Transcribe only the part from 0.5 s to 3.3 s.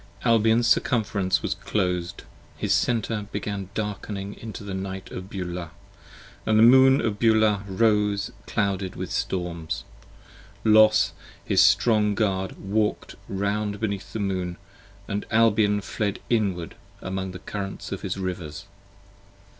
Circumference was clos'd: his Center